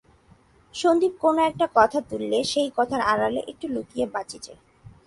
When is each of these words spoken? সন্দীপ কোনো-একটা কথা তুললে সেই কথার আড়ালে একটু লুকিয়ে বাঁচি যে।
সন্দীপ 0.73 1.13
কোনো-একটা 1.19 1.65
কথা 1.75 1.99
তুললে 2.01 2.39
সেই 2.43 2.69
কথার 2.77 3.01
আড়ালে 3.03 3.41
একটু 3.47 3.65
লুকিয়ে 3.67 4.05
বাঁচি 4.05 4.37
যে। 4.41 4.53